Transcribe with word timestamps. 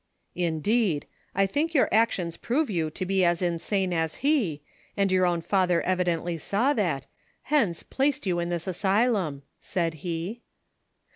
"•Indeed! 0.33 1.05
I 1.35 1.45
think 1.45 1.75
your 1.75 1.87
actions 1.91 2.35
prove 2.35 2.71
you 2.71 2.89
to 2.89 3.05
be 3.05 3.23
as 3.23 3.43
insane 3.43 3.93
as 3.93 4.15
he, 4.25 4.63
and 4.97 5.11
your 5.11 5.27
own 5.27 5.41
father 5.41 5.79
evidently 5.83 6.39
saw 6.39 6.73
that, 6.73 7.05
hence, 7.43 7.83
placed 7.83 8.25
you 8.25 8.39
in 8.39 8.49
this 8.49 8.65
asylum," 8.65 9.43
said 9.59 9.93
he. 10.01 10.41